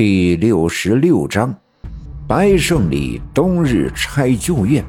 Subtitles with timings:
[0.00, 1.54] 第六十六章：
[2.26, 4.82] 白胜利冬日拆旧院，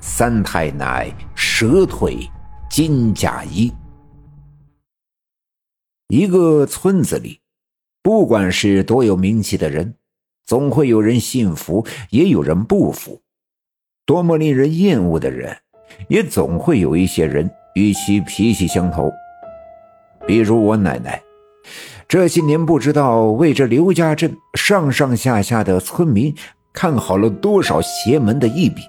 [0.00, 2.28] 三太奶蛇腿
[2.68, 3.72] 金甲衣。
[6.08, 7.38] 一个村子里，
[8.02, 9.94] 不管是多有名气的人，
[10.44, 13.20] 总会有人信服，也有人不服；
[14.04, 15.56] 多么令人厌恶的人，
[16.08, 19.08] 也总会有一些人与其脾气相投。
[20.26, 21.22] 比如我奶奶。
[22.08, 26.34] 这些年，不知道为这刘家镇上上下下的村民
[26.72, 28.80] 看好了多少邪门的一笔。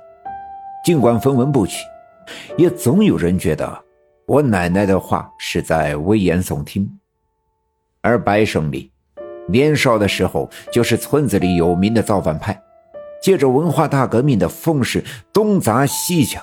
[0.85, 1.83] 尽管分文不取，
[2.55, 3.83] 也总有人觉得
[4.25, 6.89] 我奶奶的话是在危言耸听。
[8.01, 8.89] 而白胜利
[9.49, 12.57] 年少的时候就是村子里有名的造反派，
[13.21, 16.41] 借着文化大革命的风势东砸西抢。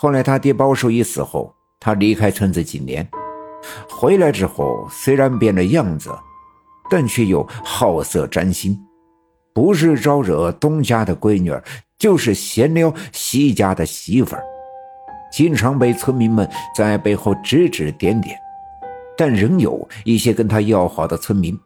[0.00, 3.08] 后来他爹包寿一死后，他离开村子几年。
[3.88, 6.10] 回来之后，虽然变了样子，
[6.90, 8.78] 但却又好色沾心，
[9.52, 11.62] 不是招惹东家的闺女儿，
[11.98, 14.42] 就是闲聊西家的媳妇儿，
[15.32, 18.36] 经常被村民们在背后指指点点。
[19.16, 21.56] 但仍有一些跟他要好的村民。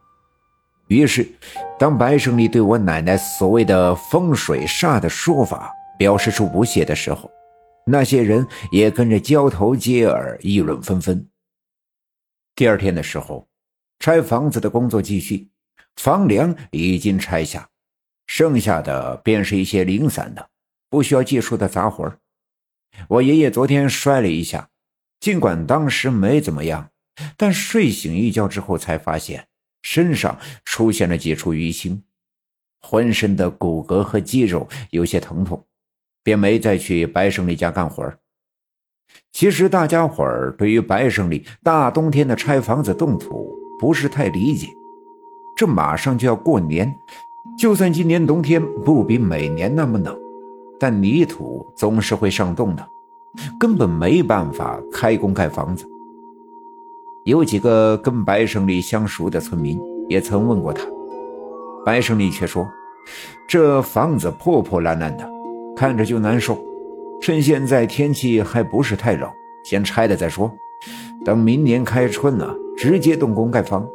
[0.88, 1.26] 于是，
[1.78, 7.30] 当白胜利对我奶奶所谓的风水煞的说法表示出不屑的时候，
[7.86, 11.26] 那些人也跟着交头接耳，议论纷纷。
[12.58, 13.48] 第二天的时候，
[14.00, 15.48] 拆房子的工作继续，
[15.94, 17.70] 房梁已经拆下，
[18.26, 20.50] 剩下的便是一些零散的、
[20.90, 22.12] 不需要技术的杂活
[23.10, 24.70] 我爷爷昨天摔了一下，
[25.20, 26.90] 尽管当时没怎么样，
[27.36, 29.46] 但睡醒一觉之后才发现
[29.82, 32.02] 身上出现了几处淤青，
[32.80, 35.64] 浑身的骨骼和肌肉有些疼痛，
[36.24, 38.12] 便没再去白胜利家干活
[39.32, 44.68] 其实大家伙儿对于白胜利大冬天的拆房子动土不是太理解。
[45.56, 46.94] 这马上就要过年，
[47.58, 50.16] 就算今年冬天不比每年那么冷，
[50.78, 52.88] 但泥土总是会上冻的，
[53.58, 55.84] 根本没办法开工盖房子。
[57.24, 60.84] 有几个跟白胜利相熟的村民也曾问过他，
[61.84, 62.66] 白胜利却说
[63.48, 65.28] ：“这房子破破烂烂的，
[65.76, 66.58] 看着就难受。”
[67.20, 69.30] 趁现在天气还不是太冷，
[69.64, 70.50] 先拆了再说。
[71.24, 73.86] 等明年开春了，直接动工盖房。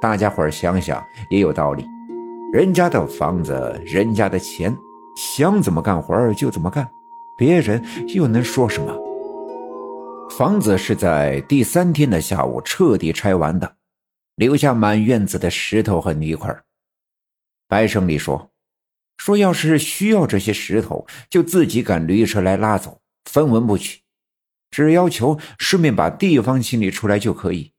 [0.00, 1.86] 大家伙想想也有道理，
[2.52, 4.74] 人家的房子，人家的钱，
[5.16, 6.88] 想怎么干活就怎么干，
[7.36, 8.96] 别人又能说什么？
[10.38, 13.76] 房子是在第三天的下午彻底拆完的，
[14.36, 16.56] 留下满院子的石头和泥块。
[17.68, 18.53] 白胜利说。
[19.16, 24.02] 说：“要是需要这些石头，就自己赶驴车来拉走，分文不取，
[24.70, 27.72] 只要求顺便把地方清理出来就可以。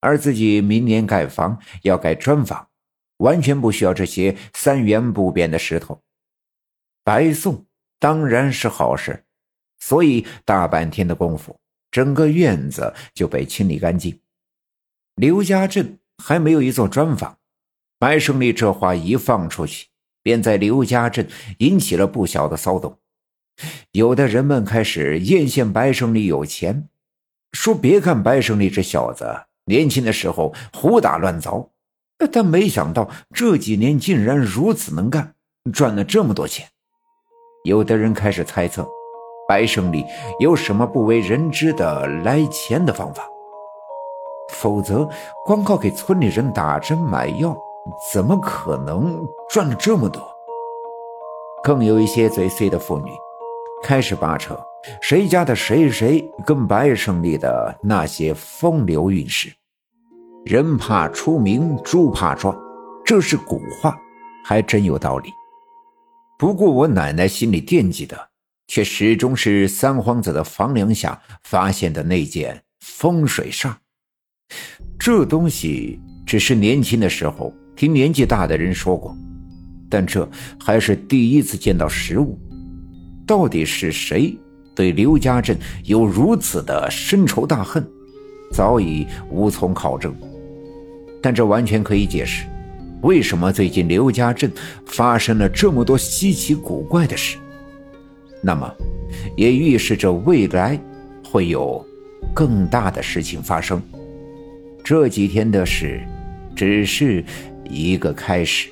[0.00, 2.68] 而自己明年盖房要盖砖房，
[3.18, 6.02] 完全不需要这些三元不变的石头。
[7.02, 7.66] 白送
[7.98, 9.24] 当然是好事，
[9.78, 11.58] 所以大半天的功夫，
[11.90, 14.20] 整个院子就被清理干净。
[15.14, 17.38] 刘家镇还没有一座砖房，
[17.98, 19.87] 白胜利这话一放出去。”
[20.28, 21.26] 便在刘家镇
[21.60, 22.98] 引起了不小的骚动，
[23.92, 26.86] 有的人们开始艳羡白胜利有钱，
[27.52, 29.24] 说别看白胜利这小子
[29.64, 31.70] 年轻的时候胡打乱凿，
[32.30, 35.32] 但没想到这几年竟然如此能干，
[35.72, 36.68] 赚了这么多钱。
[37.64, 38.86] 有的人开始猜测，
[39.48, 40.04] 白胜利
[40.40, 43.26] 有什么不为人知的来钱的方法，
[44.52, 45.08] 否则
[45.46, 47.56] 光靠给村里人打针买药。
[48.12, 50.22] 怎么可能赚了这么多？
[51.64, 53.10] 更有一些嘴碎的妇女
[53.82, 54.56] 开始扒扯
[55.02, 59.52] 谁家的谁谁跟白胜利的那些风流韵事。
[60.44, 62.56] 人怕出名，猪怕壮，
[63.04, 63.98] 这是古话，
[64.44, 65.30] 还真有道理。
[66.38, 68.16] 不过我奶奶心里惦记的，
[68.68, 73.74] 却始终是三皇子的房梁下发现的那件风水煞。
[74.98, 77.52] 这东西只是年轻的时候。
[77.78, 79.16] 听年纪大的人说过，
[79.88, 82.36] 但这还是第一次见到实物。
[83.24, 84.36] 到底是谁
[84.74, 87.88] 对刘家镇有如此的深仇大恨，
[88.52, 90.12] 早已无从考证。
[91.22, 92.46] 但这完全可以解释，
[93.02, 94.50] 为什么最近刘家镇
[94.84, 97.38] 发生了这么多稀奇古怪的事。
[98.42, 98.68] 那么，
[99.36, 100.76] 也预示着未来
[101.22, 101.86] 会有
[102.34, 103.80] 更大的事情发生。
[104.82, 106.00] 这几天的事，
[106.56, 107.24] 只是。
[107.68, 108.68] 一个开始。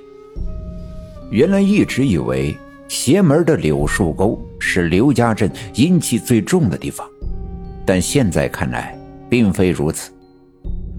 [1.31, 2.57] 原来一直以为
[2.89, 7.07] 邪门的柳树沟是刘家镇阴气最重的地方，
[7.85, 8.97] 但现在看来
[9.29, 10.13] 并非如此。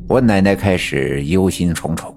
[0.07, 2.13] 我奶奶开始忧心忡忡，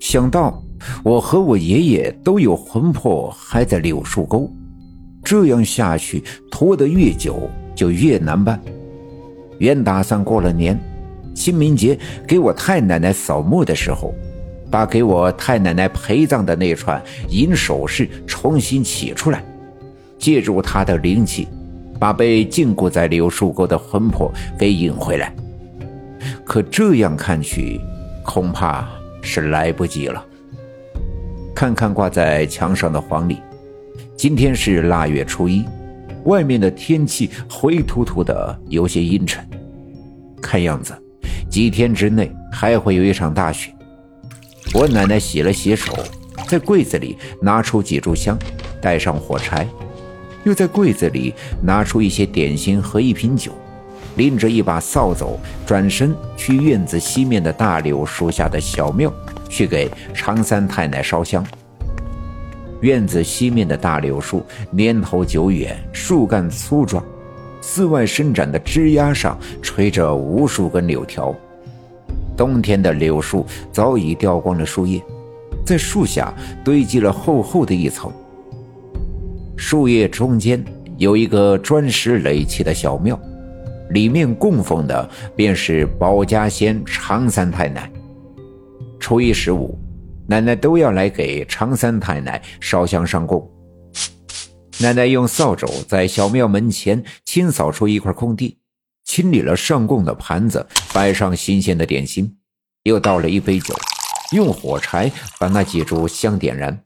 [0.00, 0.62] 想到
[1.04, 4.50] 我和我爷爷都有魂魄还在柳树沟，
[5.22, 8.60] 这样下去拖得越久就越难办。
[9.58, 10.78] 原打算过了年，
[11.34, 14.14] 清明节给我太奶奶扫墓的时候，
[14.70, 19.44] 把给我太奶奶陪葬的那串银首饰重新取出来，
[20.18, 21.48] 借助它的灵气，
[21.98, 25.34] 把被禁锢在柳树沟的魂魄给引回来。
[26.44, 27.80] 可这样看去，
[28.24, 28.88] 恐怕
[29.22, 30.24] 是来不及了。
[31.54, 33.38] 看看挂在墙上的黄历，
[34.16, 35.64] 今天是腊月初一。
[36.24, 39.42] 外面的天气灰秃秃的，有些阴沉。
[40.42, 40.92] 看样子，
[41.48, 43.72] 几天之内还会有一场大雪。
[44.74, 45.92] 我奶奶洗了洗手，
[46.46, 48.38] 在柜子里拿出几炷香，
[48.80, 49.66] 带上火柴，
[50.44, 53.50] 又在柜子里拿出一些点心和一瓶酒，
[54.16, 59.12] 拎着一把扫帚，转身去院子西面的大柳树下的小庙，
[59.48, 61.44] 去给常三太奶烧香。
[62.82, 67.02] 院子西面的大柳树年头久远，树干粗壮，
[67.60, 71.34] 寺外伸展的枝丫上垂着无数根柳条。
[72.38, 75.02] 冬天的柳树早已掉光了树叶，
[75.66, 76.32] 在树下
[76.64, 78.10] 堆积了厚厚的一层。
[79.56, 80.64] 树叶中间
[80.96, 83.20] 有一个砖石垒砌的小庙，
[83.90, 87.90] 里面供奉的便是保家仙常三太奶。
[88.98, 89.76] 初一十五。
[90.30, 93.50] 奶奶都要来给常三太奶烧香上供。
[94.78, 98.58] 奶奶用扫帚在小庙门前清扫出一块空地，
[99.08, 102.36] 清理了上供的盘子，摆上新鲜的点心，
[102.82, 103.74] 又倒了一杯酒，
[104.32, 106.78] 用火柴把那几炷香点燃，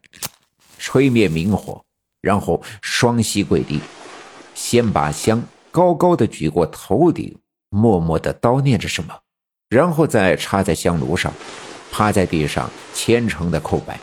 [0.77, 1.83] 吹灭明火，
[2.21, 3.81] 然后双膝跪地，
[4.55, 7.37] 先把香高高的举过头顶，
[7.69, 9.13] 默默的叨念着什么，
[9.67, 11.31] 然后再插在香炉上。
[11.91, 13.99] 趴在地上虔诚的叩拜。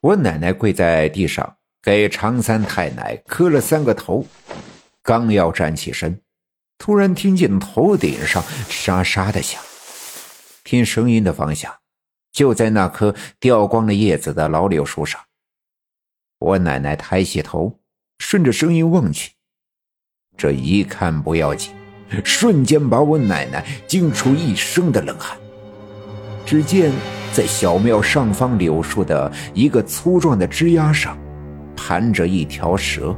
[0.00, 4.24] 我奶奶跪在地上给常三太奶磕了三个头，
[5.02, 6.18] 刚要站起身，
[6.78, 9.62] 突然听见头顶上沙沙的响。
[10.64, 11.72] 听声音的方向，
[12.32, 15.20] 就在那棵掉光了叶子的老柳树上。
[16.38, 17.78] 我奶奶抬起头，
[18.18, 19.32] 顺着声音望去，
[20.36, 21.72] 这一看不要紧，
[22.24, 25.38] 瞬间把我奶奶惊出一身的冷汗。
[26.44, 26.92] 只见
[27.32, 31.18] 在小庙上方柳树的一个粗壮的枝丫上，
[31.76, 33.14] 盘着一条蛇。